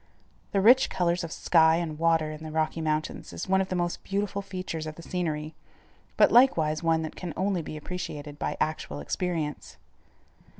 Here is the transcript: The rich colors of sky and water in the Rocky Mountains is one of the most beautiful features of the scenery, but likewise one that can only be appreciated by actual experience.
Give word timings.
The 0.51 0.61
rich 0.61 0.89
colors 0.89 1.23
of 1.23 1.31
sky 1.31 1.75
and 1.75 1.99
water 1.99 2.31
in 2.31 2.43
the 2.43 2.49
Rocky 2.51 2.81
Mountains 2.81 3.33
is 3.33 3.47
one 3.47 3.61
of 3.61 3.69
the 3.69 3.75
most 3.75 4.03
beautiful 4.03 4.41
features 4.41 4.87
of 4.87 4.95
the 4.95 5.03
scenery, 5.03 5.53
but 6.17 6.31
likewise 6.31 6.81
one 6.81 7.03
that 7.03 7.15
can 7.15 7.35
only 7.37 7.61
be 7.61 7.77
appreciated 7.77 8.39
by 8.39 8.57
actual 8.59 8.99
experience. 8.99 9.77